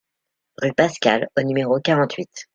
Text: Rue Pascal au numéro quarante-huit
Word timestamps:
Rue 0.57 0.73
Pascal 0.73 1.29
au 1.37 1.43
numéro 1.43 1.79
quarante-huit 1.79 2.47